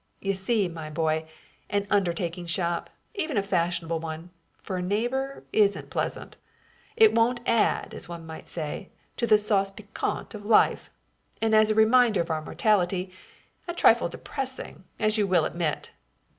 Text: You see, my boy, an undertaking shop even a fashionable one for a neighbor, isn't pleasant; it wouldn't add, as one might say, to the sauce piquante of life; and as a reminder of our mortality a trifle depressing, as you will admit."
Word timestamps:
You 0.19 0.33
see, 0.33 0.67
my 0.67 0.89
boy, 0.89 1.27
an 1.69 1.85
undertaking 1.91 2.47
shop 2.47 2.89
even 3.13 3.37
a 3.37 3.43
fashionable 3.43 3.99
one 3.99 4.31
for 4.63 4.77
a 4.77 4.81
neighbor, 4.81 5.43
isn't 5.53 5.91
pleasant; 5.91 6.37
it 6.97 7.13
wouldn't 7.13 7.47
add, 7.47 7.93
as 7.93 8.09
one 8.09 8.25
might 8.25 8.47
say, 8.47 8.89
to 9.17 9.27
the 9.27 9.37
sauce 9.37 9.69
piquante 9.69 10.33
of 10.35 10.43
life; 10.43 10.89
and 11.39 11.53
as 11.53 11.69
a 11.69 11.75
reminder 11.75 12.19
of 12.21 12.31
our 12.31 12.41
mortality 12.41 13.11
a 13.67 13.75
trifle 13.75 14.07
depressing, 14.09 14.85
as 14.99 15.19
you 15.19 15.27
will 15.27 15.45
admit." 15.45 15.91